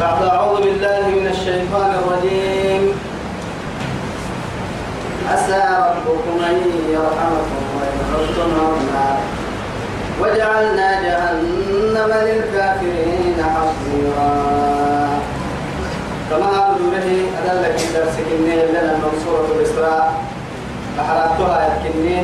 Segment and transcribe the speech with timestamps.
[0.00, 2.82] بعد أعوذ بالله من الشيطان الرجيم.
[5.32, 6.56] عسى ربكم أن
[6.92, 9.06] يرحمكم وإن عدتم عدنا
[10.20, 14.32] وجعلنا جهنم للكافرين حصيرا.
[16.30, 17.08] كما أقول له
[17.38, 20.14] أدل لك درسك إني لنا سورة الإسراء.
[20.96, 22.22] فحرقتها يكني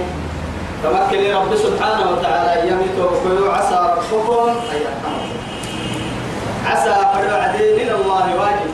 [0.84, 2.98] تمكن رب سبحانه وتعالى يميت
[3.50, 5.11] عسى ربكم أن يرحمكم.
[6.66, 8.72] عسى قد عدي من الله واجب.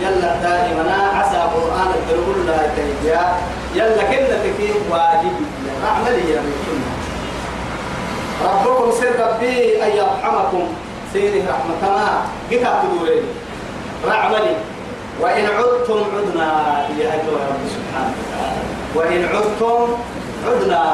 [0.00, 0.84] يلا دائما
[1.14, 3.22] عسى قرآن الدرب لا تيجا
[3.74, 5.34] يلا كنا تكي واجب.
[5.86, 6.82] عملي يا من
[8.44, 10.64] ربكم سر ربي أن يرحمكم.
[11.12, 13.24] سيره ما قطع تدورين.
[14.06, 14.54] رعملي
[15.20, 16.50] وإن عدتم عدنا
[16.98, 17.10] يا
[17.50, 18.62] رب سبحانه وتعالى.
[18.94, 19.86] وإن عدتم
[20.46, 20.84] عدنا.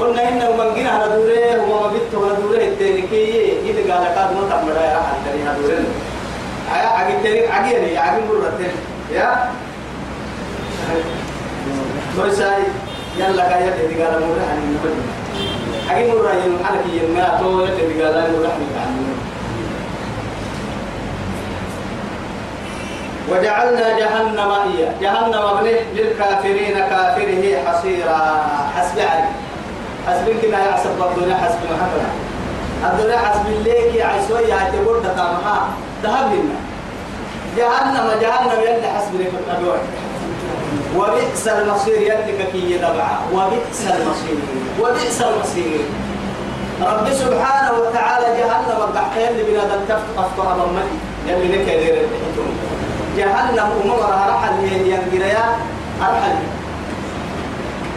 [0.00, 4.76] قلنا إنه من جينا على دوره وما بيته على دوره التانيكية إذا قال ما تمر
[4.76, 5.00] يا
[7.22, 8.80] تاني عقيد يعني عقيد مرة تاني.
[9.12, 9.50] يا؟
[12.16, 12.62] تويساي
[13.18, 15.00] يلا كايا تدي قال مرة عن النبي
[15.90, 19.16] عقيد مرة يوم على كي يوم ما تو تدي قال مرة عن
[23.30, 24.92] وجعلنا جهنم هي.
[25.00, 28.46] جهنم للكافرين كافره حصيرا.
[28.76, 29.28] حسب علي.
[30.06, 32.25] حسب كنا يحسب الدنيا حسب محمد
[32.92, 35.68] الدنيا حسب الليك عيسوي يا تقول تتامها
[36.02, 36.58] ذهب لنا.
[37.56, 39.78] جهنم جهنم يلي حسب لك الأدوار
[40.96, 43.08] وبئس المصير يلي كي يدبع.
[43.32, 44.38] وبئس المصير
[44.80, 45.80] وبئس المصير.
[46.82, 52.08] رب سبحانه وتعالى جهنم الضحية اللي بنادم تفتح على أمتي يلي لك غير
[53.16, 55.44] جهنم أمورها رحل ينقريا
[56.02, 56.36] أرحل.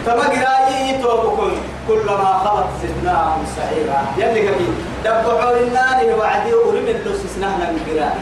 [0.06, 1.50] كما قراي توبكم
[1.88, 4.66] كلما خبط زدناهم سعيرا يلي كبي
[5.04, 8.20] دبحوا للنار وعدي ورم اللوس سنهنا من قراي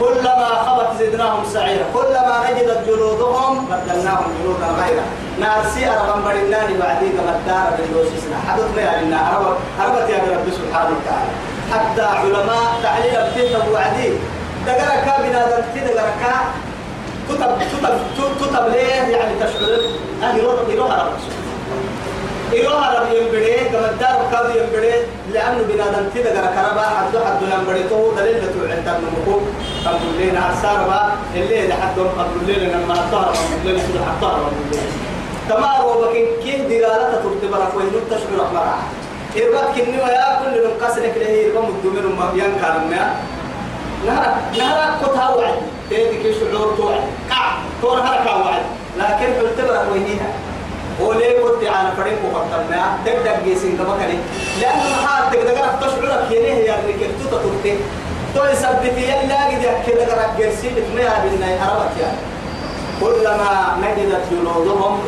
[0.00, 5.04] كلما خبط زدناهم سعيرا كلما نجدت جلودهم بدلناهم جلودا غيرا
[5.40, 9.12] نار سي أرغم برنان وعدي كما الدار باللوس سنة حدثنا يعني إن
[9.80, 11.32] أربت يا رب سبحانه وتعالى
[11.72, 14.12] حتى علماء تعليل بتيت وعدي
[14.66, 16.60] دقرك بنا دقرك
[17.30, 19.80] تطب تطب تطب ليه يعني تشعر؟
[20.22, 21.32] أه يروح يروح على رأسه
[22.52, 24.92] يروح على ينبري كما الدار كاد ينبري
[25.32, 29.42] لأنه بنادم كذا جرى كربا حد حد ينبري تو دليل لتو عند المكوك
[29.86, 34.40] قبل الليل عسار با الليل حد قبل الليل لما الطهر قبل الليل سود حد طهر
[34.40, 34.90] قبل الليل
[35.48, 38.78] تمام وبكين كين دلالة ترتبرك وين تشعر مرة
[39.36, 43.14] إربك كني ويا كل من قصرك له إربك مدمر ما ينكر ما
[44.06, 45.54] نهر نهر كتها وعد
[45.90, 47.44] تيجي شعور توعد؟ كع
[47.82, 48.62] تور هركا وعد.
[48.98, 50.30] لكن تعتبر وينيها.
[51.00, 54.18] وليه كنت على فريق وقتنا دق دق جيسين كان.
[54.60, 56.30] لأنه محال تقدر تشعرك.
[56.30, 57.76] يليه يا رجال تو تطرتي
[58.34, 62.18] تو يثبت يلا قد كده قرأ جرسين ما بالنا أربك يعني
[63.00, 65.00] كلما نجدت جلودهم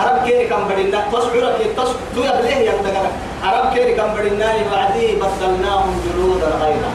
[0.00, 3.06] عرب كيري كم بدنا تشعرك تش تو يبليه يا تقدر
[3.44, 6.92] عرب كيري كم بدنا بعدي بدلناهم جلودا غيرها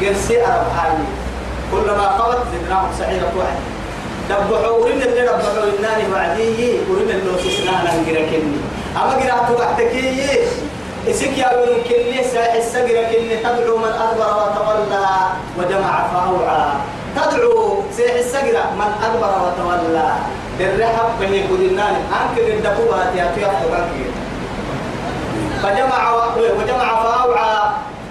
[0.00, 1.04] جرسي أرب حالي
[1.72, 3.60] كلما قبت زدناهم سعيرة واحد
[4.30, 8.58] دبحوا ورين اللي دبحوا إناني وعديه ورين اللي سسنا ننقر كني
[8.96, 10.38] أما قرأت وقتكي
[11.10, 15.06] إسك يا ولن كني ساح السقر كني تدعو من أدبر وتولى
[15.58, 16.66] وجمع فأوعى.
[17.16, 20.08] تدعو سيح السقر من أدبر وتولى
[20.60, 23.50] الرحب بني قدناني أنك قدقوا يا تيا
[25.62, 26.12] فجمع
[26.58, 27.58] وجمع فأوعى.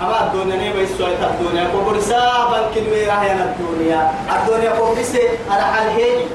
[0.01, 4.11] أما الدنيا نبي سويت الدنيا كبرسا بنك الميراه الدنيا.
[4.35, 6.25] الدنيا كبرسة على حاله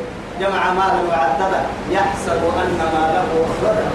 [0.41, 1.61] جمع مالا وعددا
[1.91, 3.91] يحسب أن ماله أخرجه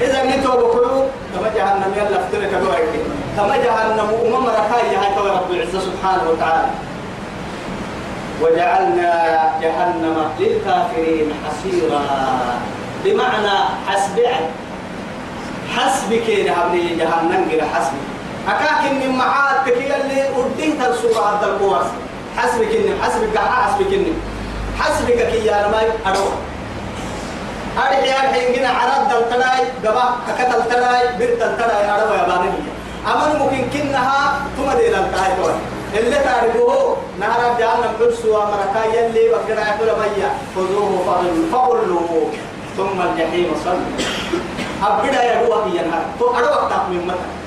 [0.00, 1.04] إذا نتوب بكلو
[1.34, 2.94] كما جهنم يلا افترك بوعك
[3.36, 6.70] كما جهنم أمم ركاية هاي رب العزة سبحانه وتعالى.
[8.42, 9.12] وجعلنا
[9.62, 12.02] جهنم للكافرين حسيرا
[13.04, 14.20] بمعنى حسب
[15.76, 16.54] حسبك يا
[16.98, 18.09] جهنم غير حسبك.
[18.50, 21.86] أكاك إني معاد تكي اللي أردين تنسوق عبد القواس.
[22.36, 24.12] حسبك إني حسبك قحا حسبك إني.
[24.80, 26.34] حسبك كي يا رماي أروح.
[27.78, 32.50] أرحي أرحي إننا عرض دلتلاي قبا أكتل تلاي برد دلتلاي أروح يا باني
[33.10, 35.54] أمن ممكن كنها ثم دي دلتلاي كوي.
[35.98, 41.22] اللي تعرفوه نهر جعلنا بلسوا مركا يلي وكذا يقول بيا خذوه
[41.52, 42.30] فغلوه.
[42.76, 43.96] ثم الجحيم صلوا.
[44.82, 47.39] أبدا يا روح يا نهار تو أروح تقميم مثلا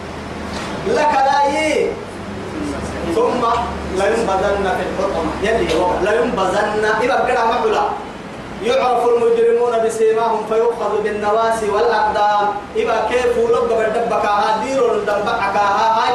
[0.88, 1.44] لك لا
[3.16, 3.42] ثم
[3.98, 5.32] لا ينبذن في الحطمة.
[5.44, 7.84] يلي هو لا ينبذن إذا كده محلا
[8.64, 12.48] يعرف المجرمون بسيماهم فيؤخذ بالنواسي والأقدام.
[12.76, 15.60] إذا كيف لقى بالدبكة هادير الدبكة.
[15.60, 16.14] هاي.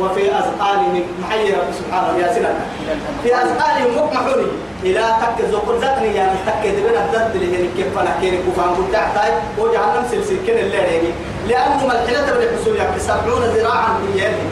[0.00, 2.66] وفي أذقانهم محيي رب سبحانه يا سنة
[3.22, 4.46] في أذقانهم مقمحوني
[4.82, 8.92] إلى تك زقر ذاتني يعني تك دبنا الدرد اللي هي كيف أنا كيري كوفان قلت
[8.92, 11.10] تحتاج وجهنم سلسل كن اللي يعني.
[11.48, 14.46] لأنه ملحنة من الحصول يعني سبعون ذراعا في يدي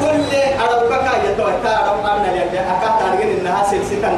[0.00, 4.08] كل أروبك يتوتر أروب أن اللي أكاد أرجع إنها سلسلة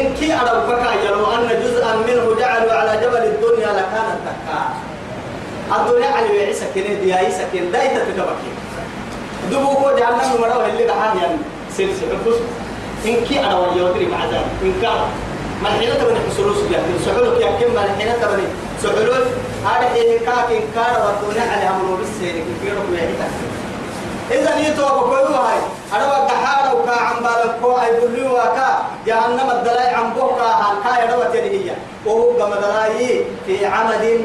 [0.00, 4.60] إن كي أروبك يلو أن جزءا منه جعلوا على جبل الدنيا لكانت تكا.
[5.76, 8.52] الدنيا على وعيسى كنه ديايسى كن دايتا تتبكي
[9.50, 11.36] دبوكو جهنم مروا اللي دحان يعني
[11.70, 12.38] سلسلة الفس
[13.06, 15.00] إن كي أنا ويودري مع ذلك إن كان
[15.94, 17.84] تبني حصلوس يعني سحلوك يا كم ما
[18.82, 19.26] سحلوك
[19.66, 23.32] هذا إيه كاك إن كان ودونا على أمر بالسير كيفيرك ويعيتك
[24.30, 25.58] إذا نيتوا بقولوا هاي
[25.92, 31.24] أنا وقحارة وكا عم بالكو أي بلوا كا جهنم الدلاي عم بوكا هان كا يدوى
[31.24, 31.76] تلهية
[32.06, 34.24] وهو قم دلاي في عمد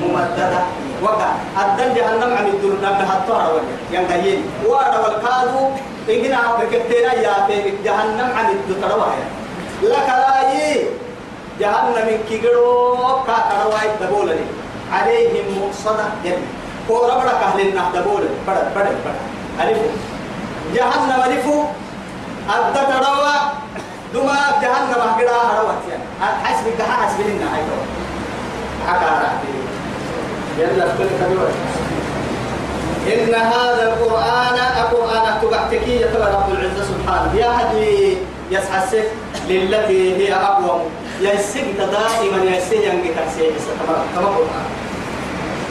[0.00, 0.62] ممددة.
[1.02, 1.30] وقع
[1.62, 4.42] الدم جهنم عم يدور نبه الطهر وجه ينقيين.
[4.66, 5.70] وارا والكادو
[6.08, 9.06] إننا بكتينا يا في جهنم عم يدور
[9.82, 10.86] لك لاي
[11.60, 12.96] جهنم كيغرو
[13.26, 14.46] كا ترواي دبولني.
[14.92, 16.46] عليهم مقصدة جنة.
[16.88, 18.38] كورا بڑا كهلنا دبولني.
[18.46, 19.20] بڑا بڑا بڑا.
[19.60, 19.88] ألفو
[20.74, 21.64] جهنم ألفو
[22.50, 23.36] أبدا تروا.
[24.14, 26.04] دما جهنم أهجرا هروت يعني.
[26.44, 27.62] حسب كها حسب لنا هاي
[28.86, 29.10] حكا
[30.58, 31.48] يلا كل كبير.
[33.08, 37.34] إن هذا القرآن القرآن تبعتكي يتبع رب العزة سبحانه.
[37.34, 38.16] يا هدي.
[38.50, 39.08] يسحسك
[39.48, 40.90] للتي هي أقوم.
[41.20, 43.10] يسك دائما يسك ينجي
[44.14, 44.66] كما قرآن.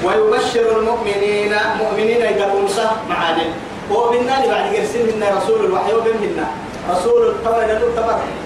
[0.04, 3.44] ويبشر المؤمنين مؤمنين إذا كنسا معانا
[3.92, 6.48] ومنا بعد يرسل منا رسول الوحي وبمنا
[6.90, 7.88] رسول الطبع لنو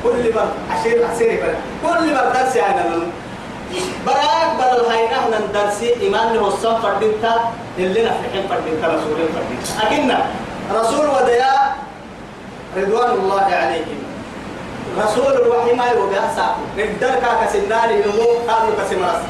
[0.04, 2.84] كل بر عشير عشير كل بر درس عنا
[4.06, 7.34] براك بدل هاي نحن ندرسي إيمان وصف فردينتا
[7.77, 10.25] اللي نفحين فردينتا رسول فردينتا أكنا
[10.74, 11.54] رسول وديا
[12.77, 14.00] رضوان الله عليهم.
[14.98, 19.22] رسول الوحي ما يوجد أساكو الدر كاك سنالي نمو قالوا كسمرس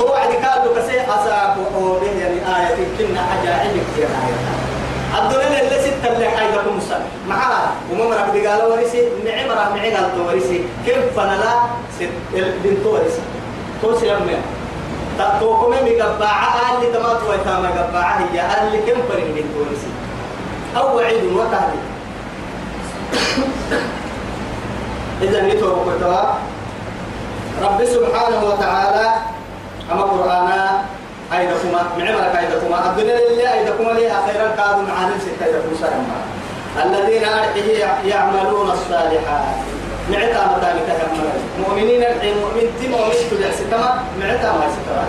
[0.00, 4.40] هو عدي قالوا كسي أساكو أو به يعني آية كنا عجائب كثير آية
[5.18, 9.94] الدنيا اللي ستة اللي حاجة مسلم معها وممرك دي قالوا ورسي نعمرة معي
[10.26, 11.52] ورسي كيف فنلا؟
[12.64, 13.20] بنت ورسي
[13.82, 14.36] توسي أمي.
[15.18, 19.90] تقوكم من قبعة اللي تمات ويتام قبعة هي اللي كم فرق من تونسي
[20.76, 21.78] أو عيد وتهدي.
[25.22, 25.76] إذا كتوا
[27.62, 29.06] رب سبحانه وتعالى
[29.92, 30.82] أما قرآنا
[31.32, 36.04] أيدكما معمرك أيدكما الدنيا اللي أيدكما لي أخيرا كادوا معاني ستة أيدكم سلام
[36.84, 37.24] الذين
[38.04, 39.44] يعملون الصالحات.
[40.10, 40.92] معتا متى متى
[41.68, 43.44] مؤمنين الحين مؤمن تي مؤمن كل
[44.20, 45.04] معتا ما ستما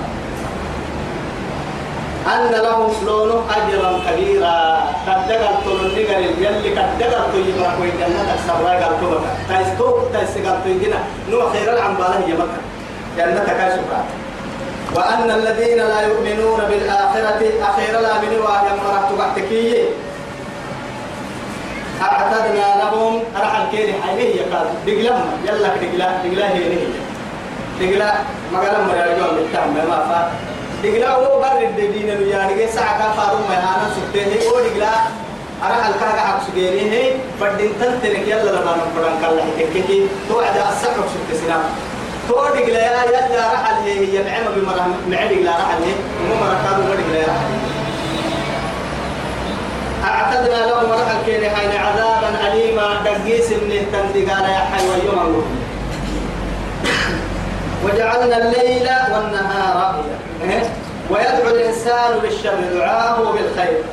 [2.28, 4.82] أن لهم لون أجرا كبيرا.
[5.08, 10.58] قد دقل تلون نقل يلي قد دقل تيجي كوي جنة سراء قال كوبك تايستو تايستقل
[10.64, 12.62] تيجينا نو خير العنبالة هي مكة
[13.18, 14.00] جنة كاشفة
[14.96, 19.84] وأن الذين لا يؤمنون بالآخرة أخيرا لا من وهي مرات بعتكيه
[22.02, 23.24] أعتدنا لهم.
[23.42, 25.28] راح الكيري حيني يقال دقلهم.
[25.46, 26.88] يلا دقلا دقلا هي هي.
[27.80, 28.14] دقلا
[28.54, 30.51] ما قال مرة اليوم بالتام ما فا.
[30.84, 34.94] دقلا هو بر الدين يعني ساعة كفارو ما أنا سبته هو دقلا
[35.64, 41.04] أنا الكاغا عكس جيني هي بدين تنتنك يلا لما نقرن كلا حكيكي تو عدا السحر
[41.14, 41.64] سبت سلام
[42.28, 45.94] تو دقلا يا يلا راح هي هي نعمة بمرة معدي لا راح هي
[46.30, 47.42] مو مرة كانوا دقلا راح
[50.04, 55.46] أعتدنا لهم رحل كيري حين عذابا أليما دقيس من التندق على يحي ويوم
[57.84, 60.04] وجعلنا الليل والنهار
[60.44, 60.64] إيه؟
[61.10, 63.84] ويدعو الإنسان بالشر دعاءه بالخير.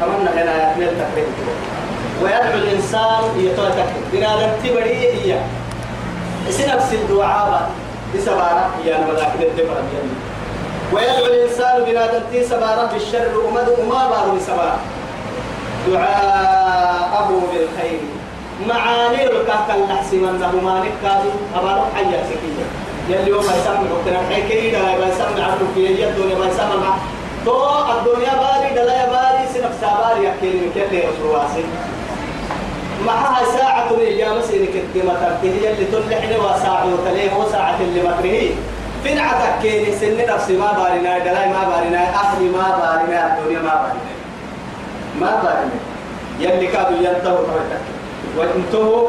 [0.00, 1.34] تمنى هنا يحمل تكريم
[2.22, 5.38] ويدعو الإنسان يتوتك بنادم تبري هي.
[6.50, 7.70] سنفس الدعاء
[8.14, 9.76] بسبارة هي الملاك الدبر
[10.92, 14.78] ويدعو الإنسان بنادم تي سبارة بالشر أمد أما بارو بسبارة
[15.88, 18.00] دعاءه بالخير.
[18.68, 22.66] معاني الكهك اللحسي من له ما نكادو أبارو حيا سكية
[23.12, 24.20] يلي يوم يسمع وقتنا.
[24.30, 26.96] حكي دلا يسمع عنه في الدنيا ما يسمع
[27.44, 27.56] تو
[27.94, 31.64] الدنيا باري دلا باري سنف ساباري يحكي من كل رسول واسي
[33.06, 38.50] معها ساعة الإجابة سينك الدماء ترتيه اللي تلحني وساعة وتليه وساعة اللي مكره
[39.04, 43.74] فين عتك كيني سن نفسي ما بارنا دلاي ما بارنا أهلي ما بارنا الدنيا ما
[43.74, 44.10] بارنا
[45.20, 45.78] ما بارنا
[46.40, 47.46] يلي كادوا ينتهوا
[48.38, 49.08] وانتهوا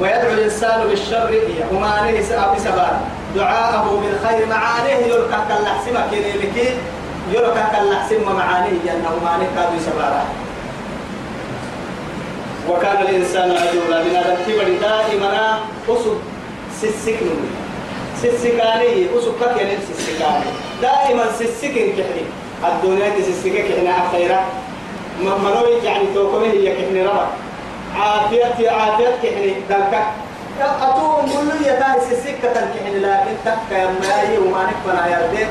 [0.00, 1.34] ويدعو الإنسان بالشر
[1.72, 3.00] ومعنيه سأبي سبان.
[3.36, 6.68] دعاءه بالخير معانيه يلقى كاللحسمة كيني لكي
[7.32, 10.24] يلقى كاللحسمة معانيه ينه معنيه كادوا سبارا
[12.68, 16.16] وكان الإنسان عجولا من هذا الكبر دائما أسب
[16.80, 17.30] سسكن
[18.22, 20.50] سسكاني أسب كك سسكاني.
[20.82, 22.24] دائما سسكن كحني.
[22.68, 24.40] الدنيا سسكن كحني أخيرا
[25.20, 27.26] منوي يعني توكمه هي كحني ربا.
[27.96, 30.02] عافية عافية كحني دلك
[30.82, 35.46] أتوم كل يداي سسكة كحني لكن تك يا ماي وما نكبر يا ردي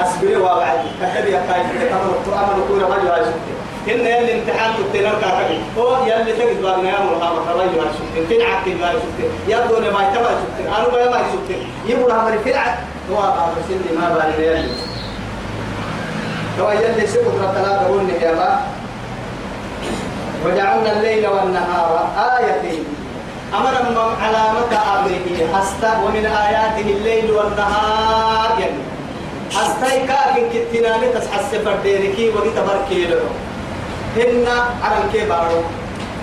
[0.00, 3.26] أصبري وابعد كحبي يا كاي تكمل تؤمن كل رجل عايز
[3.88, 8.76] إن يلي امتحان كتير كاكبي هو يلي تجد بعدنا يا مرحبا رجل عايز إن عقل
[8.80, 9.14] ما يشوف
[9.48, 12.78] يبدو ما يتبع يشوف أنا ما ما يشوف يقول هم الفرع
[13.12, 14.68] هو أبو سيدي ما بالي يلي.
[16.60, 18.64] هو يلي سبب رتلا بقول يا
[20.44, 22.08] وجعلنا الليل والنهار
[22.38, 22.84] آيتين.
[23.54, 23.74] أمر
[24.22, 28.60] علامة أمره؟ حستا ومن آياته الليل والنهار.
[28.60, 28.80] يعني
[29.54, 33.20] حستا كاكن كتنا لتسحس فردينكي وقت بركي له
[34.16, 34.46] هن
[34.84, 35.62] عرن كي بارو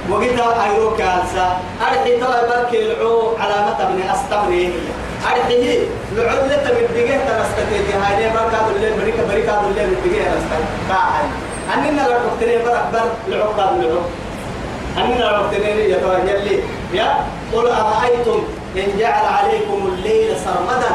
[0.10, 1.48] وقت أيرو كالسا.
[1.82, 2.96] أرحي توا بركي
[3.40, 4.70] علامة ابن أستمره
[5.32, 5.80] أرحي
[6.16, 10.26] لعود لتا مدقه تنستتي هاي بركة الليل بركة بركة الليل مدقه
[10.90, 14.06] كاهي أننا لو تقتني برك بر العقاب العقاب
[14.98, 16.64] أننا لو تقتني يتوجه
[16.94, 18.44] يا قل أرأيتم
[18.78, 20.92] إن جعل عليكم الليل سرمدا؟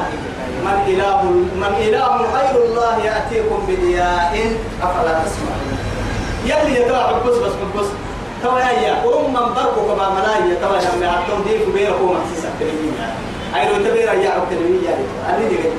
[0.64, 1.22] من إله
[1.62, 4.32] من إله غير الله يأتيكم بضياء
[4.82, 5.78] أفلا تسمعون.
[6.44, 7.86] يلي يتوى حبس بس حبس.
[8.42, 12.94] توا يا أم من بركو كما ملايا توا يا من عبدهم ديك بيركو محسسة تلميذ.
[13.56, 15.72] أي لو تبير يا عبد تلميذ يعني أني دي قلت.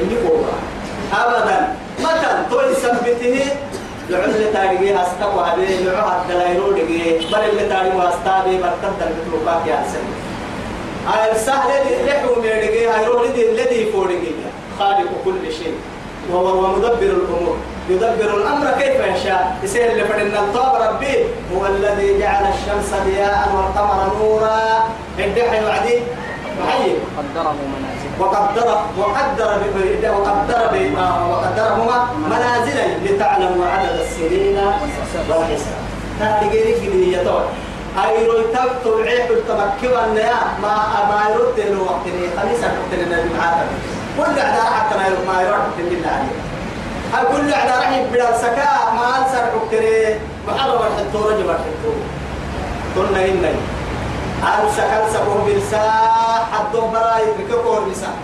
[0.00, 0.52] اللي قوة.
[1.12, 1.74] أبدا.
[1.98, 3.36] متى؟ تولي سبته
[4.10, 7.18] لعل تاريخي هستوى هذه لعل الدلائل دقي.
[7.32, 10.14] بل اللي تاريخ هستابي برتد البتروكات يا سيدي
[11.32, 14.32] السهل لحو ميرجي هيروح لدي الذي فورجي
[14.78, 15.74] خالق كل شيء.
[16.30, 17.56] وهو مدبر الأمور.
[17.90, 21.24] يدبر الأمر كيف يشاء يصير اللي فدنا الطاب ربي.
[21.54, 24.88] هو الذي جعل الشمس ضياء والقمر نورا.
[25.18, 25.98] الدحي وعدي.
[26.64, 29.50] محيي قدره منازل وقدر وقدر
[30.08, 30.96] وقدر ب-
[31.30, 34.56] وقدرهما منازلا لتعلموا عدد السنين
[35.28, 35.80] والحساب.
[36.20, 37.42] تاريخي رجلي يا طول
[38.04, 40.74] أيرو يتب تبعيه التمكن يا ما
[41.10, 43.66] ما يرد له وقتني خميسة وقتني النبي معاك
[44.16, 46.36] كل عدا حتى ما يرد ما يرد بالله عليه.
[47.14, 50.14] أقول عدا راح يبدا سكاء ما أنسر وقتني
[50.48, 52.04] محرم الحتورة جبر الحتورة
[52.96, 53.52] قلنا إني
[54.42, 58.14] أنا سكال سبوه بالساعة حدو براي بكور بساعة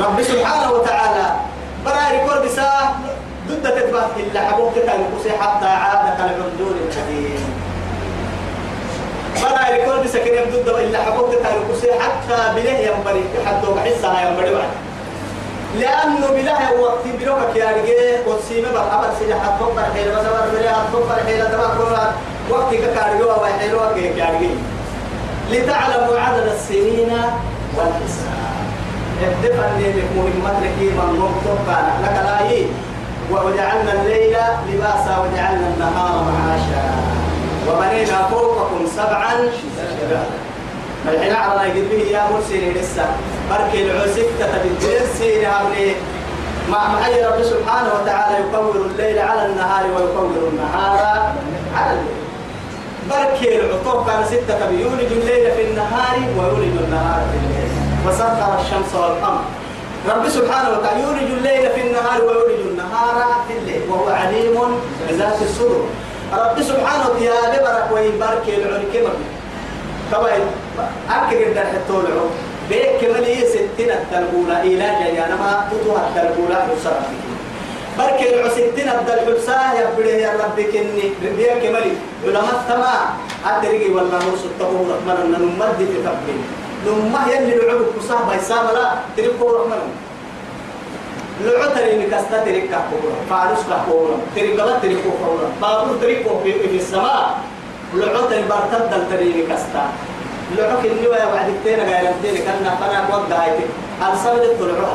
[0.00, 1.26] رب سبحانه وتعالى
[1.84, 2.94] براي بكور بساعة
[3.48, 7.54] ضد تتبع إلا حبوك تتنقصي حتى عاد كالعندون القديم
[9.42, 14.68] براي بكور بساعة ضد إلا حبوك تتنقصي حتى بله ينبري حدو بحسها ينبري واحد
[15.78, 18.20] لأنه بله وقت بلوكك يا رجال
[18.72, 21.94] بقى أبد سيدي حتفكر حيلة بس أبد بلي حتفكر حيلة كل
[22.50, 23.46] وقت كارجوا
[24.16, 24.56] يا رجال
[25.50, 27.12] لتعلموا عدد السنين
[27.76, 28.40] والحساب.
[29.22, 31.58] الدفن اللي يكون مدركي من مكتوب
[32.02, 32.40] لك لا
[33.30, 34.36] وجعلنا الليل
[34.68, 36.84] لباسا وجعلنا النهار معاشا.
[37.68, 40.22] وبنينا فوقكم سبعا شدادا
[41.08, 43.06] الحين عرنا يقول يا مرسل لسه.
[43.50, 45.06] بركي العسك تتبدل
[45.46, 45.94] عملي
[46.70, 51.32] مع معي رب سبحانه وتعالى يكور الليل على النهار ويكور النهار
[51.76, 52.19] على الليل.
[53.10, 57.70] بركي العطوف كان ستة يولد الليل في النهار ويولد النهار في الليل.
[58.06, 59.44] وسخر الشمس والقمر.
[60.10, 63.16] رب سبحانه وتعالى يولد الليل في النهار ويولد النهار
[63.48, 63.82] في الليل.
[63.90, 64.56] وهو عليم
[65.08, 65.86] بذات الصدور.
[66.32, 69.12] رب سبحانه وتعالى برك ويبارك العركمة
[70.12, 70.32] طبعا
[71.10, 72.30] أكيد قدر حتى العرب
[72.68, 76.68] بيك كمالية ستين التلقولة إلى جايانا ما تطوها التلقولة
[78.00, 81.92] حسرة بركي العسيتين أبدا الحبساء يبديه يا ربك إني ربيا كمالي.
[82.24, 82.94] علماء تما
[83.46, 86.40] أدري والله مرسو التقوم رحمنا أن نمد في تبين
[86.86, 88.86] نمه يلي العبد كساه بيسام لا.
[89.16, 89.78] تريكو رحمنا
[91.44, 97.38] لعتري مكستا تريكا كورا فارس كورا تريكا تريكو كورا بابور تريكو في, في السماء.
[97.94, 99.84] لعتري برتد التري مكستا
[100.56, 103.64] لعك اللي ويا بعد كتير غير كتير كنا فانا قد هايتي
[104.12, 104.94] السبب الطلوع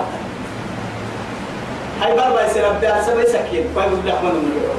[2.01, 4.77] هاي يصير ربي على سبع سكين ويقول لك من المليون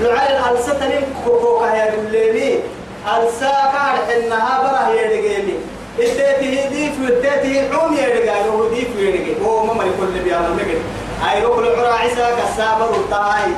[0.00, 2.58] لعيل الستني كوكا يا دليني
[3.06, 5.54] الساكار إنها برا هي دقيني
[5.98, 10.82] إتيته ديف وإتيته عوم يا دقيني هو ديف ويدقي هو ما مري كل بيعمل مجد
[11.22, 13.52] هاي روح العرا عيسى كسابر وطاي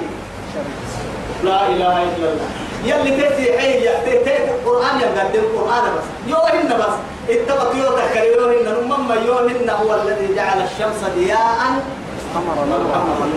[1.44, 2.48] لا إله إلا الله.
[2.84, 6.04] يلي تأتي حي تأتي القرآن يبقى القرآن بس.
[6.26, 6.94] يوهن بس.
[7.30, 9.70] اتبق يوتك يوهن نمم يوهن.
[9.70, 11.58] هو الذي جعل الشمس ضياء.
[12.34, 12.56] قمر
[12.90, 13.30] محمد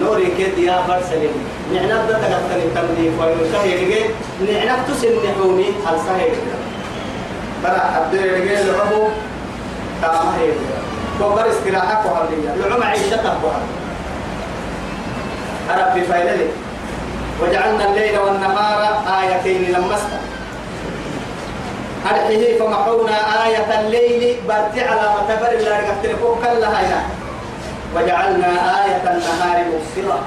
[0.00, 1.30] نور كده يا برسلين.
[1.74, 6.30] نعنب ده تقتل التنظيف وينتهي رجال نعنب تسن نحومي هل سهل
[7.64, 9.08] برا حد رجال لعبه
[10.02, 10.50] كما هي
[11.20, 13.78] وبر استراحة وهرية لعم عيشته وهرية
[15.70, 16.46] أرب بفايلة
[17.42, 20.28] وجعلنا الليل والنهار آيتين استقر
[22.10, 24.36] أرحيه فمحونا آية الليل.
[24.48, 27.02] برتي على متبر الله رقبت كلها هنا
[27.96, 30.20] وجعلنا آية النهار مبصرة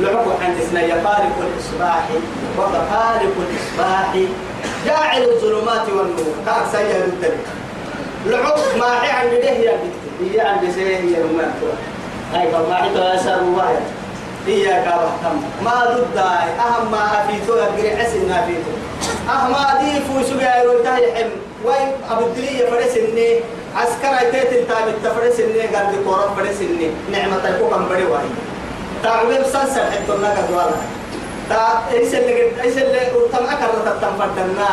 [0.00, 2.04] لعبوا عند سنية فارق الإصباح
[2.58, 4.14] وفارق الإصباح.
[4.86, 6.34] جاعل الظلمات والنور.
[6.46, 7.36] كان سيئة الدنيا
[8.26, 9.68] لعب ما هي عند ده هي
[10.32, 11.72] هي عند سيئة هي الماتوا
[12.34, 13.82] هاي فما هي تأثر واحد
[14.46, 18.72] هي كابتم ما ضد أهم ما أفيتو أجري حسن أفيتو.
[19.30, 21.28] أهم دي فوسو جايرو تايحم
[21.64, 23.40] وين أبو الدلية فرسني
[23.76, 28.28] عسكر تيت التابت تفرسني قد كورا فرسني نعمة تكو كم بدي واي
[29.02, 30.76] تعويم سنسر حتى النقد والا
[31.50, 33.00] تا إيش اللي إيش اللي
[33.32, 34.70] تم أكرر تم فردنا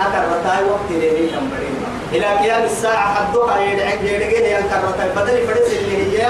[0.00, 5.46] أكرر تاي وقت لي كم بدي إلى قيام الساعة حدوها يدعي يدعي ينكرر تاي بدل
[5.46, 6.28] فرسني هي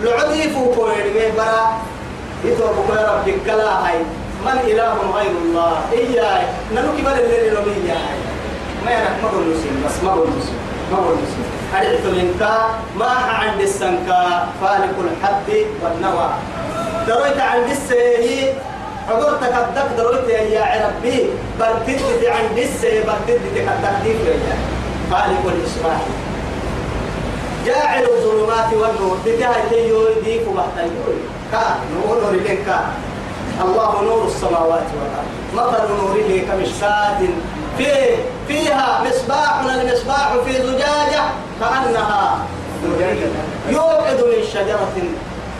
[0.00, 1.78] لعدي فوق يدعي برا.
[2.44, 3.98] يتوب كل ربك كلا هاي.
[4.46, 8.18] من إله غير الله؟ إياه نلو كبر الليل لو هاي
[8.84, 12.42] ما يعرف ما قول مسلم بس ما قول مسلم ما قول مسلم أريد منك
[12.96, 15.48] ما عند السنكا فالق الحب
[15.82, 16.30] والنوى.
[17.06, 18.52] درويت عند السيه
[19.08, 21.30] حضرتك الدك درويت يا ربي
[21.60, 24.56] برتد عند السيه برتد تكدك ديك يا
[25.10, 26.00] فالق الإصباح
[27.66, 31.08] جاعل الظلمات والنور بتاعي تيو ديك وبحتيو
[31.52, 31.64] كا
[31.94, 32.80] نور كا
[33.64, 35.30] الله نور السماوات والأرض.
[35.54, 37.20] مثل نوره كمشكاة
[37.78, 38.16] فيه
[38.48, 41.22] فيها مصباح المصباح في زجاجة
[41.60, 42.38] كأنها
[43.68, 44.96] يوقد من شجرة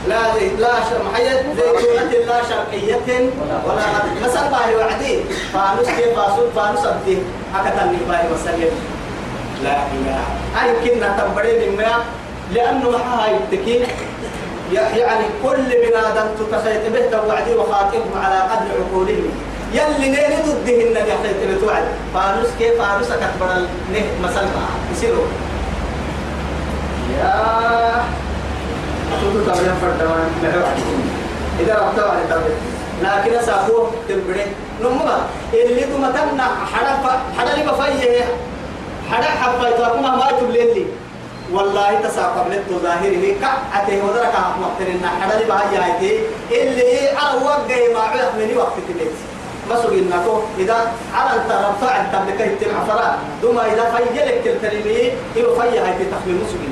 [0.09, 0.21] لا
[0.59, 0.69] لا
[1.13, 3.31] محيط زيتونة لا شرقية
[3.67, 5.21] ولا غربية مثل باهي وعدي.
[5.53, 7.19] فانوس كيف فاسود فانوس أبدي.
[7.55, 8.71] هكذا باهي مسلم
[9.65, 10.21] لا إله.
[10.63, 11.85] أي كنا تنبري من
[12.55, 13.87] لأنه محاها يتكين
[14.73, 19.33] يعني كل بنادم تتخيط به توعدي وخاطبه على قدر عقولهم.
[19.73, 23.47] يلي نيني ضده النبي خيط بتوعد فانوس كيف فانوس أكبر
[23.93, 24.45] نه مثلا
[24.93, 25.27] يصيروا.
[27.19, 28.05] يا
[29.13, 30.29] أتوتو تبرين فردوان
[31.61, 32.59] إذا ربطوا على تبرين
[33.03, 34.47] لكن أسافوه تبرين
[34.83, 38.25] نمما اللي كما تمنع حدا حدا لي بفيه
[39.11, 40.87] حدا حبا يتوقع ما يتبلين لي
[41.53, 43.35] والله تساقب لت ظاهره.
[43.41, 49.13] كعته ودرك مقترنا حدا لي بهاي اللي على وقع ما عرف مني وقت تبيت.
[49.71, 50.79] مسوق إنكو إذا
[51.15, 56.35] على أنت رفع أنت بكي تبع فرا دوما إذا فيجلك تلتريمي إلو فيا هاي تخمي
[56.43, 56.63] مسوق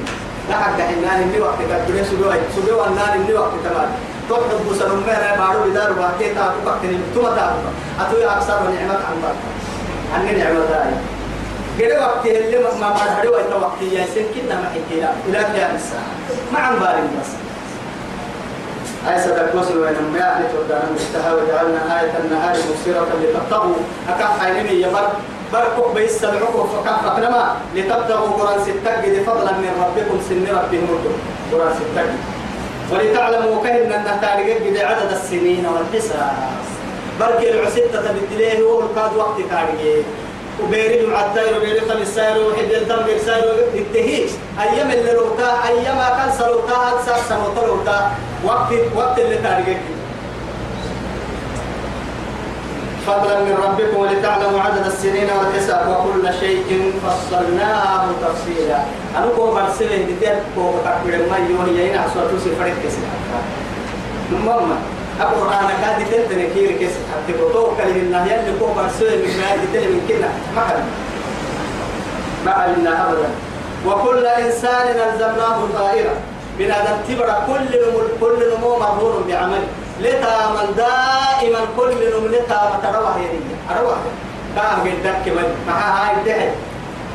[0.48, 3.90] لا حق حنان اللي وقت كبري سبوا سبوا النار اللي وقت تمام
[4.30, 7.58] تحب بسرم ما بارو بدار واقع تابو وقتني ثم تابو
[8.00, 9.36] أتوي أكثر نعمة عن بعض.
[10.14, 10.94] عن نعمة هاي
[11.78, 14.04] قد وقت اللي ما ما هذا وقت وقت يا
[14.34, 15.12] كنا ما حكينا.
[15.28, 16.10] إلى قيام الساعة.
[16.52, 17.30] ما عن بارين بس.
[19.08, 23.74] أي سبب وصل وين ما يعني تودعنا مستحى وجعلنا آية النهار مبصرة لتبتغوا.
[24.08, 25.08] أكاف حينمي يبر
[25.52, 30.88] بركوك بيس سبعكم فكاف فكنما لتبتغوا قرآن ستة فضلا من ربكم سن ربهم
[31.52, 32.04] قرآن ستة
[32.92, 34.56] ولتعلموا كهن أن تاريخ
[34.90, 36.32] عدد السنين والحساب.
[37.20, 40.04] بركي العسدة بالدليه والكاد وقت تاريخ
[40.64, 44.28] وبيري مع الداير وبيري خمس ساير وحد الدم ساير التهيج
[44.60, 48.10] أيام اللي روتا أيام كان سروتا أكثر سروتا روتا
[48.44, 49.78] وقت وقت اللي تاريخ
[53.06, 58.78] فضلا من ربكم ولتعلموا عدد السنين والحساب وكل شيء فصلناه تفصيلا.
[59.16, 62.98] أنا كو برسله بديت كو تكبر ما يوهي ينا سوى توسي فرق كسي
[65.18, 66.90] ماما القرآن كاد تنتني كير كيس.
[67.12, 70.84] حتى كتو كلمة الله يلي كو برسله من ما يدتني من كنا كان.
[72.44, 73.28] ما علمنا أبدا.
[73.86, 76.14] وكل إنسان ألزمناه طائرة
[76.58, 79.68] بنادم تبرا كل نمو كل نمو مرهور بعمله
[80.00, 83.98] لتامن دائما كل نم لتام تروح يدي أروح
[84.56, 85.48] كاه قدك من.
[85.68, 86.50] مع هاي الدهي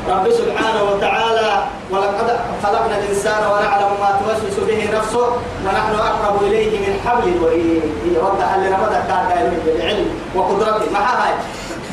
[0.10, 5.28] رب سبحانه وتعالى ولقد خلقنا الإنسان ونعلم ما توسوس به نفسه
[5.66, 7.82] ونحن أقرب إليه من حبل الوريد.
[8.22, 10.92] وضح لنا مدى كان بالعلم وقدرته.
[10.94, 11.34] مع هاي؟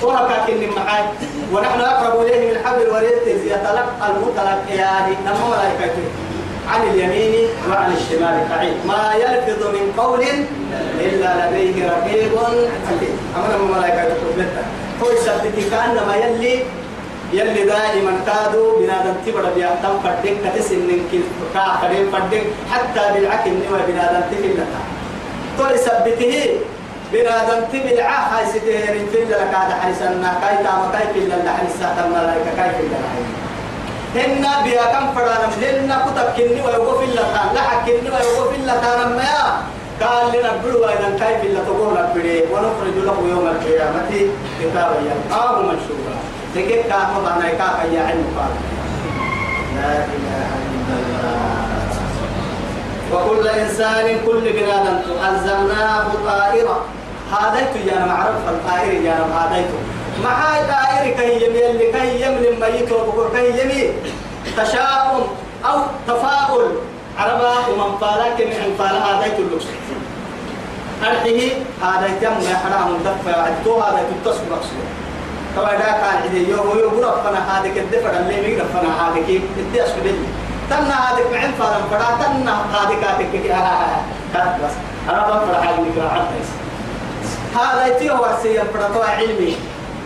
[0.03, 1.05] وهكا كن معاي.
[1.53, 5.17] ونحن أقرب إليه من حبل الوريد يتلقى المتلقيان.
[5.25, 6.07] ملائكته
[6.69, 8.77] عن اليمين وعن الشمال قعيد.
[8.87, 10.21] ما يلفظ من قول
[11.01, 12.33] إلا لديه رقيب
[12.89, 13.17] عتيد.
[13.37, 14.63] أمر الملائكة تقبلتا
[15.03, 16.63] هو يثبت كأنما يلي
[17.33, 20.99] يلي دائما كادوا بنادم تبرا بيعتم فردك كتسن من
[21.55, 24.81] كاخرين فردك حتى بالعكن نوى بنادم تفلتا
[25.59, 26.35] تو يثبته
[27.13, 32.11] بنادم تبلع هاي ستهر في لك هذا حرسنا كاي تام كاي في لنا حرسنا تم
[32.11, 33.09] ملائكة كاي في لنا
[34.17, 39.01] هن بيا كم فرنا هن كتب كني ويوقف إلا تان لحق كني ويوقف إلا تان
[39.17, 39.35] ما
[40.03, 44.11] قال لنا بلوا إذا كاي في لنا تقول ربي ونخرج له يوم القيامة.
[44.61, 46.18] كتابا يلقاه منشورا.
[46.55, 48.27] تكيب كاهو بنا كاكا يا علم
[49.77, 51.49] لا إله إلا الله.
[53.13, 56.85] وكل إنسان كل بنادم ألزمناه طائرة.
[57.33, 59.65] هذا يا معرف الطائر يا هذا
[60.25, 60.39] مع
[60.73, 63.93] طائر كي يمي اللي كي يملي ميت وبكر كي يمي
[64.57, 65.23] تشاؤم
[65.65, 66.71] أو تفاؤل.
[67.19, 69.63] عربا ومن فالاك من فالا هذا يتلوك
[71.03, 72.89] أرحيه هذا يتم يحرام
[73.27, 74.45] عدتو هذا تتصل
[75.59, 79.85] طبعا دا كان عدي يوم يوم ربنا هذا كدفع اللي مي ربنا هذا كي بدي
[79.85, 80.07] أسود
[80.71, 83.49] تنا هذا معن فالا فدا تنا هذا كاتك كي
[84.35, 84.75] كات بس.
[85.09, 86.49] أنا بفرح المكرا عدس
[87.57, 89.57] هذا يتيه ورسي الفرطوع علمي.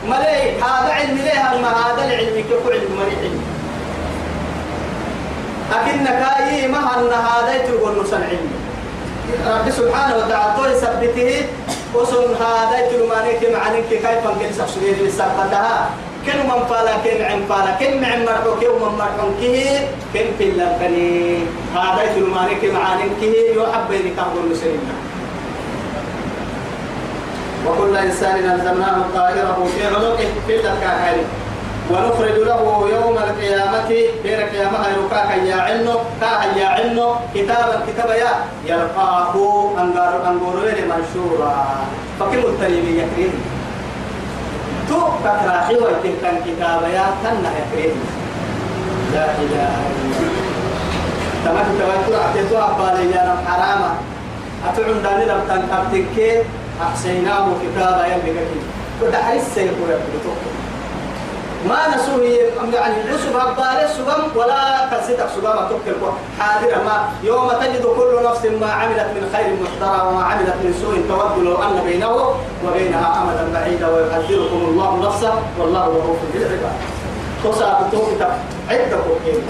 [0.09, 3.43] ملي هذا علم ليه ما هذا العلم كيف علم؟ مري علم.
[5.73, 6.79] لكن كاي ما
[7.15, 8.51] هذا يتقول نسن علم
[9.47, 11.47] رب سبحانه وتعالى يثبته
[11.95, 15.91] وسن هذا يتقول ما نك معنى كيف انكل سبسوري لسبتها
[16.27, 20.45] كن من فالا كن عن فالا؟ كن من مرحو كن من مرحو كه كن في
[20.45, 21.39] اللبني
[21.75, 24.95] هذا يتقول ما نك معنى كه يحب بينك أقول نسننا
[27.67, 31.19] وكل إنسان ألزمناه طائره في عنقه في الكاكل
[31.93, 33.89] ونخرج له يوم القيامة
[34.23, 38.33] بين القيامة يركاك يا عنو كاها يا عنو كتابا كتابا يا
[38.67, 39.35] يلقاه
[39.83, 40.57] أنقار أنقار
[40.91, 41.57] منشورا.
[42.21, 43.35] فكم التريم يكريه
[44.89, 47.95] تو تكراحي ويتهكن كتابا يا تنه يكريه
[49.15, 50.43] لا إله إلا الله.
[51.45, 53.91] تمام تواتر أعطيتوا أبالي يا رب حراما
[54.69, 56.47] أتعون داني لم تنكبتك
[56.83, 58.45] أحسيناه كتابا يلقى
[59.01, 59.91] كده حريص سيقول
[61.69, 62.25] ما نسوه
[62.75, 65.95] يعني نسوه أبالي سبم ولا كسيتك سبم أتوكل
[66.41, 70.95] حاضر ما يوم تجد كل نفس ما عملت من خير محضرة وما عملت من سوء
[71.09, 72.35] تود لو أن بينه
[72.67, 76.73] وبينها أمدا بعيدا ويحذركم الله نفسه والله رؤوف بالعباد.
[77.93, 78.29] توكتك
[78.71, 79.43] عدة كوكين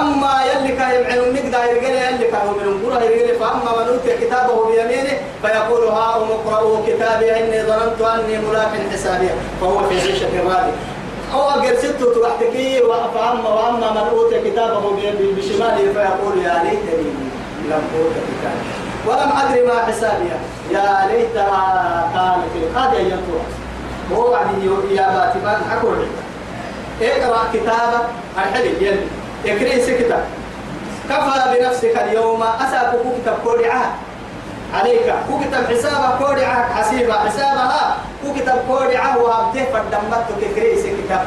[0.00, 4.66] أما يلي كان يمعن النقدة يرجل يلي كان من القرى يرجل فأما من أوتي كتابه
[4.66, 9.28] بيمينه فيقول ها أم اقرأوا كتابي إني ظننت أني ملاك حسابي
[9.60, 10.72] فهو في عيشة راضية
[11.34, 12.80] أو أجر ست تحتكي
[13.14, 14.96] فأما وأما من أوتي كتابه
[15.36, 17.10] بشماله فيقول يا ليتني
[17.68, 18.62] لم أوت كتابي.
[19.06, 20.28] ولم أدري ما حسابي.
[20.70, 23.46] يا ليتها كانت القاضية ينطوها
[24.12, 24.46] هو بعد
[24.90, 26.06] يا باتمان أقول
[27.02, 28.06] اقرأ كتابك.
[28.38, 29.06] الحلي يلي.
[29.46, 30.24] اكري سكتا
[31.08, 32.42] كفى بنفسك اليوم.
[32.42, 33.90] أساك كتب كودعها
[34.74, 35.14] عليك.
[35.28, 37.14] كتب حسابك كودعها حسيبة.
[37.14, 41.26] حسابها كتب كودعها وابده فدمت تكري سكتا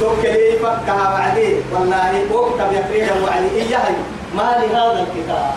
[0.00, 3.90] توكلي فكها بعدين والله وكتب يكريها وعلي إياه
[4.36, 5.52] ما لهذا الكتاب.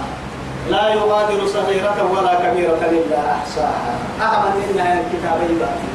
[0.70, 3.94] لا يغادر صغيرة ولا كبيرة إلا أحصاها.
[4.22, 5.90] أهم إنها الكتاب يباتي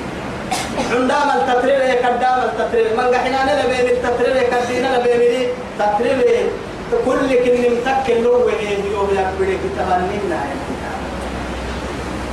[0.93, 5.49] عندما التطرير يكدام التطرير من قحنا لبين التطرير يكدينا لبين
[5.81, 6.51] التطرير
[6.91, 9.89] كل كن متك اللو وين يوم يكبر كتاب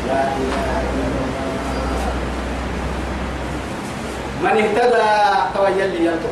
[0.08, 1.28] لا إله إلا الله.
[4.44, 5.10] من اهتدى
[5.54, 6.32] توجل ينتو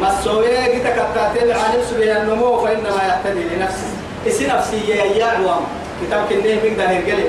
[0.00, 3.90] ما السوية كتا كتاتين عن سبيل النمو فإنما يهتدي لنفسه.
[4.26, 5.64] إسي نفسي يا عوام.
[6.02, 7.26] كتاب كنيه بيقدر يرجلي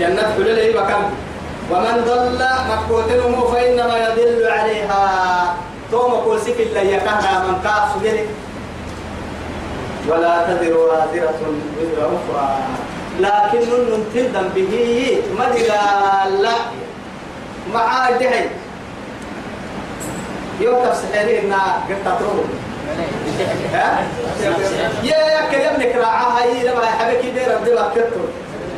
[0.00, 1.02] جنة حلول إيه بكم.
[1.70, 5.04] ومن ضل مكوتنه فإنما يدل عليها.
[5.90, 8.18] توم سك اللي يكهنا من كاف سجل
[10.08, 11.40] ولا تذر وازرة
[11.78, 12.58] وزر أخرى
[13.20, 15.18] لكن ننتظم به.
[15.38, 16.56] مدلا لا.
[17.74, 18.44] مع دهي
[20.60, 22.46] يوم تفسحيني إن قلت تروح
[25.02, 28.20] يا يا كلام نكراعها هي لما حبكي دير بدي وقتته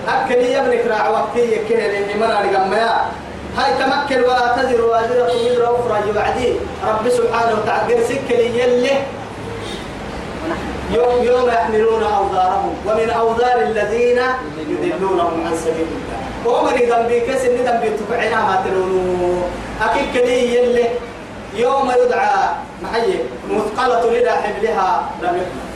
[0.09, 3.07] أكل يا ابنك راع وقتي كده لأني مرة رجمها
[3.57, 6.53] هاي تمكن ولا تزر وازرة وزر أخرى يبعدي
[6.87, 8.91] رب سبحانه وتعالى سكل يلي.
[10.91, 14.21] يوم يوم يحملون أوزارهم ومن أوزار الذين
[14.81, 16.19] يضلونهم عن سبيل الله.
[16.47, 19.43] ومن ذنبي إن ذنبي تبعنا ما تلونو.
[19.83, 20.85] أكيد كلي يلي
[21.55, 22.49] يوم يدعى
[22.83, 23.21] محيي
[23.51, 25.69] مثقلة إلى حملها لم يحمل.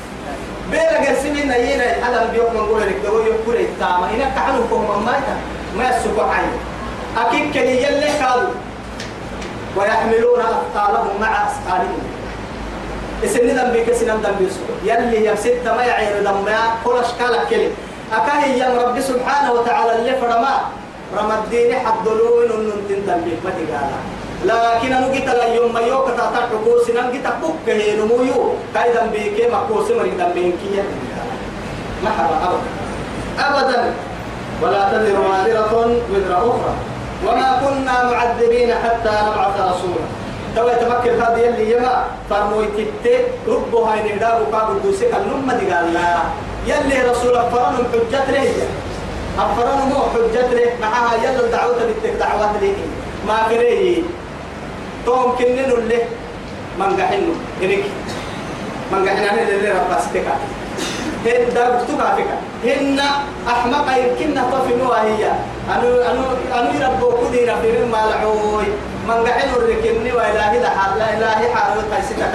[0.70, 4.07] بيرا قسمين نينا أنا بيوم نقول لك دو يقول التامة.
[4.11, 5.20] هنا كعنوا كم ما
[5.77, 6.53] ما يسوق عين.
[7.16, 8.55] أكيد كلي يلي كادوا
[9.77, 12.03] ويحملون أثقالهم مع أثقالهم.
[13.24, 17.68] السن دم بك سن دم بيسوق يلي يمسد ما يعير دم ما كل أشكال كلي.
[18.12, 20.54] أكاهي يا رب سبحانه وتعالى اللي فرما.
[21.18, 23.98] رمدين حدلون ننتن تنبيه ما تقالا.
[24.44, 29.06] لكن أنا قلت لك يوم ما يوك تاتر حكوس نان قلت بك هي نمويو كايدا
[29.06, 30.62] بيك ما كوس مريد بينك
[32.04, 32.61] ما حبا أبدا.
[33.38, 33.92] أبدا.
[34.62, 35.74] ولا تذر وازرة
[36.12, 36.74] وزر أخرى.
[37.26, 40.06] وما كنا معذبين حتى نبعث رسولا.
[40.56, 42.66] تو يتفكر هذا اللي يما فرموي
[43.04, 46.08] تت رب هاي نهدا وقاب الدوسي النم دي قال لا
[46.66, 48.52] يلي رسول فرن حجت له.
[49.38, 50.68] أفرن مو حجت له.
[50.80, 52.76] معها يلا الدعوة بتك دعوات ليه
[53.28, 54.02] ما كريه
[55.06, 56.02] توم كنن له
[56.78, 57.84] من قحنه هنيك
[58.92, 60.34] من قحنا اللي رب استكا
[61.26, 62.30] هن دابتو كافيك
[62.64, 63.00] هن
[63.48, 65.22] أحمق يمكن طفنوا هي
[65.74, 66.22] أنو أنو
[66.58, 68.68] أنو يربو كدينا في من مالعوي.
[69.08, 72.34] من قحن الركني وإلهي ده حال لا إلهي حال قيستك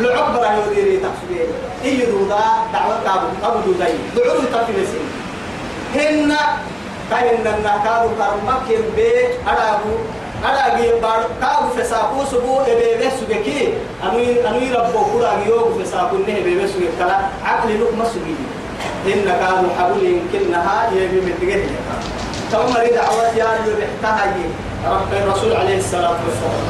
[0.00, 1.48] لعب برا يديري تقصدين
[1.84, 2.40] إيه دودا؟
[2.72, 5.06] دعوة كابو كابو دوداي دعوة تفلسين
[5.94, 6.32] هن
[7.10, 9.12] كاين النكاد كرمك يبي
[9.48, 9.94] أرابو
[10.44, 13.74] أراجي بار كابو فساقو سبو إبيه سجكي
[14.04, 18.36] أنو أنو يربو كورا يوم فساقو نه إبيه سجك كلا عقل لوك ما سجي
[19.06, 21.60] هن كانوا حبول يمكنها يبي متجه
[22.52, 24.34] ثم مريد دعوات يا رب بحتها
[24.86, 26.66] رب الرسول عليه الصلاة والسلام.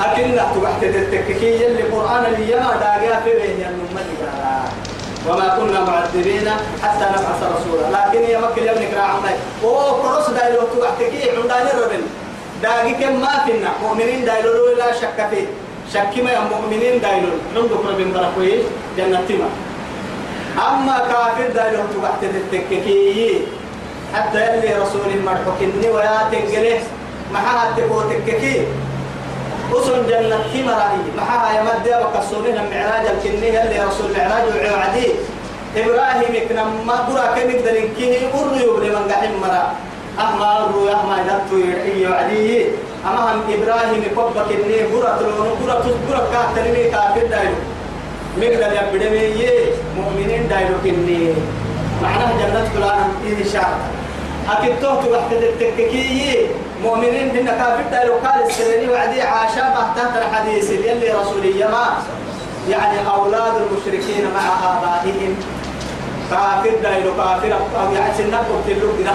[0.00, 4.00] أكن تبحت تتككي يلي قرآن اللي يما داقيا في بين النمة
[5.28, 6.48] وما كنا معذبين
[6.82, 7.86] حتى نبعث رسولا.
[7.96, 12.02] لكن يا مكة يوم نكرا عمي أو كروس دايلو تبحتكي عندنا ربن
[12.62, 13.70] داقي كم ما فينا.
[13.82, 15.46] مؤمنين دايلو لا شك فيه.
[15.92, 18.52] شك ما مؤمنين دايلو عندك ربن بركوي
[18.96, 19.48] جنة تما
[20.68, 23.40] أما كافر دايلو تبحت تتككي
[24.14, 26.80] حتى يلي رسول المرحوكني ويا تنقله.
[27.34, 28.62] محاها تكوتككي
[29.74, 35.06] أسن جنة كمرأي محاها يمد وكسونين المعراج الكنية اللي رسول المعراج وعدي.
[35.76, 39.64] إبراهيم كنما برا كنك دلين كني أريو لمن قحم مرا.
[40.18, 42.66] أحما أرو أحما يدتو يرحي وعدي.
[43.06, 45.76] أما هم إبراهيم كبا كني برا تلون برا
[46.08, 47.58] برا كاتنمي كافر دايلو.
[48.38, 49.46] مقدر يبدمي
[49.98, 51.34] مؤمنين دايلو كني.
[52.02, 53.88] معناها جنة كلها إن شاء الله
[54.52, 56.46] أكيد توه تحت التككية
[56.84, 59.64] مؤمنين بنا كافر دايلو قال السريني وعدي عاشا
[59.96, 61.86] تحت الحديث اللي رسولي ما
[62.70, 65.36] يعني أولاد المشركين مع آبائهم
[66.30, 67.46] كافر دايلو كافر
[67.94, 69.14] يعني سنة قتلوا بنا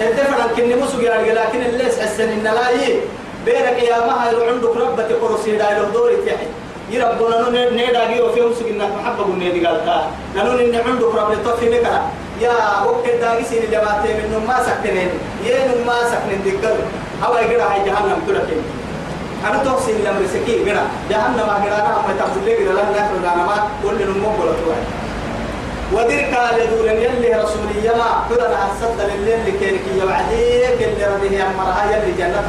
[0.00, 3.00] الدفع كن مسوق يعني لكن اللي حسن إن لا يي
[3.44, 6.46] بينك يا ما هاي عندك ربة قرصي دايلو دوري تحت
[6.90, 11.68] يربنا نو نيدا جيو في مسوق إنك محبب النيدي قالتا نانو إن عندك ربة تفي
[11.68, 12.02] نكرا
[12.40, 15.10] يا وقت داقي سين اللي باتي منه ما سكنين.
[15.44, 16.76] ين ما سكنين دقل
[17.22, 18.62] هوا يقرأ هاي جهنم تلكين
[19.46, 22.72] أنا توصل لما رسكي قرا جهنم قرا أنا ما تقول لي قرأ.
[22.74, 24.84] لا نفر أنا ما كل نمو ولا توعي
[25.92, 28.10] وديرك يدور يلي رسولي ما.
[28.30, 32.42] كذا أنا أصدق اللي اللي كيرك يوعديك اللي ربيه أمرها يلي جنة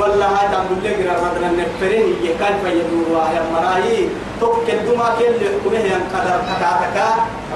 [0.00, 4.08] والله هذا أقول لك ربنا نفرين يكال فيدور يا مراي
[4.40, 6.96] توكل دما كل حكمه ين قدر حكاتك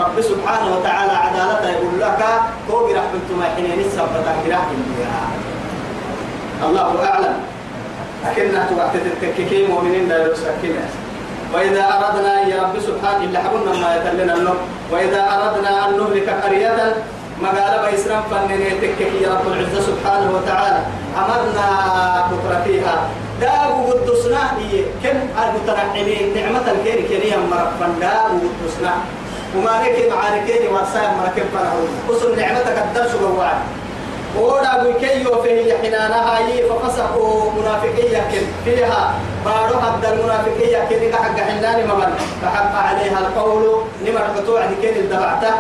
[0.01, 2.21] رب سبحانه وتعالى عدالته يقول لك
[2.69, 4.25] توقي رحمة ما حين السبت
[6.69, 7.37] الله أعلم.
[8.25, 10.89] لكنها توقت التككين مؤمنين لا يسكنها
[11.55, 14.57] وإذا أردنا يا رب سبحانه إلا حبنا ما يتلنا النوم
[14.93, 16.95] وإذا أردنا أن نهلك قرية
[17.43, 20.81] مقالة بإسلام فنن تككي يا رب العزة سبحانه وتعالى.
[21.17, 21.67] أمرنا
[22.31, 23.09] بكرة فيها.
[23.41, 26.35] دابو قدسنا هي كم المتنعمين.
[26.37, 28.95] نعمة الكير كريم مرفن دابو قدسنا.
[29.57, 31.89] وما لك معاركين وارسايا مركب فرعون.
[32.09, 33.55] قصر نعمتك الدرس جوعا
[34.41, 38.31] ولا بكيو فيه حنانا هاي ففسقوا منافقية
[38.65, 39.15] فيها.
[39.45, 42.11] بارو حد المنافقية كن حق حنان ممن
[42.43, 43.83] فحق عليها القول.
[44.07, 45.51] نمر قطوع كن الدبعتة.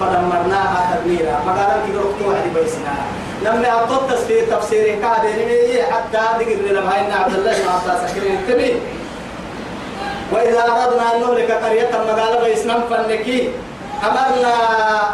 [0.00, 1.40] فدمرناها تدميرا.
[1.46, 2.94] مقالا كده قطوع بيسنا
[3.44, 5.24] لما أطلت في تفسير كاد
[5.92, 8.80] حتى ذكر لما إن عبد الله بن عباس أكرم التبين
[10.32, 13.50] وإذا أردنا أن نهلك قرية مقالا بيسنا فنكي
[14.02, 14.54] أمرنا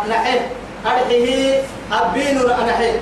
[0.09, 0.51] نحيه
[0.87, 1.62] أرحيه
[1.93, 3.01] أبين أنحيه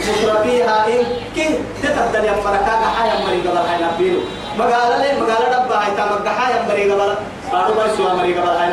[0.00, 1.04] مترفيها إن
[1.36, 4.20] كن تتبدل يا فركاك حيا مري قبل هاي نبينو
[4.58, 7.14] مقالا لي مقالا دبا هاي تمقى حيا مري قبل.
[7.52, 8.70] بارو بيسوا مري قبل هاي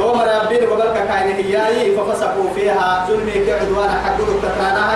[0.00, 3.06] ثم ربين وبرك كاين هي ففسقوا فيها.
[3.08, 4.94] ظلمي كعدوان حقوا تترانا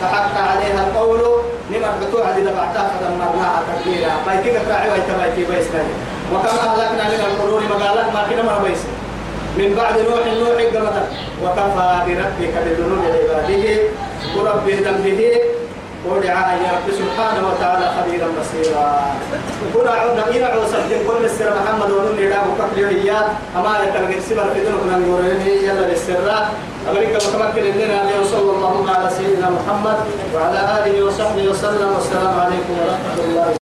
[0.00, 1.20] فحق عليها القول
[1.70, 5.82] نمر بتوع دي دبعتها فدمرناها تدميرا بايكي كتراعي ويتبايكي بيسنا
[6.32, 8.82] وكما أهلكنا من القرون مقالات ما كنا مر بيس.
[9.58, 11.04] من بعد نوح نوح قمتا
[11.42, 13.78] وكفى بربك بذنوب عباده
[14.36, 15.40] ورب ذنبه
[16.08, 18.88] ودعاء يا رب سبحانه وتعالى خبيرا بصيرا.
[19.74, 23.10] كنا عودنا إلى عوسف كل السر محمد ونون لله وكفر هي
[23.56, 25.24] أما يتلقى السبر في دونك نقول
[25.64, 26.52] يلا للسراء
[26.90, 29.96] أمريكا متمكن لنا وصلى الله على سيدنا محمد
[30.34, 31.88] وعلى آله وصحبه وسلم.
[31.94, 33.63] والسلام عليكم ورحمة الله